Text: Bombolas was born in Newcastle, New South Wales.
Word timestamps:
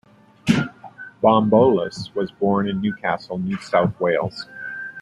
Bombolas 1.21 2.11
was 2.15 2.31
born 2.31 2.67
in 2.67 2.81
Newcastle, 2.81 3.37
New 3.37 3.57
South 3.57 3.99
Wales. 3.99 4.47